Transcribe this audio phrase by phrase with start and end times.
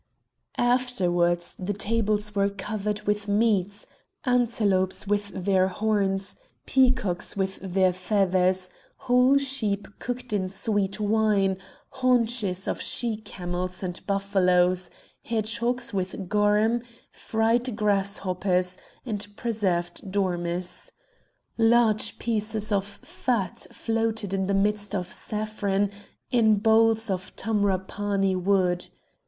[0.57, 3.85] Afterwards the tables were covered with meats,
[4.25, 6.35] antelopes with their horns,
[6.65, 8.71] peacocks with their feathers,
[9.05, 11.55] whole sheep cooked in sweet wine,
[11.89, 14.89] haunches of she camels and buffaloes,
[15.23, 16.81] hedgehogs with garum,
[17.11, 20.91] fried grasshoppers, and preserved dormice.
[21.59, 25.91] Large pieces of fat floated in the midst of saffron
[26.31, 28.87] in bowls of Tamrapanni wood.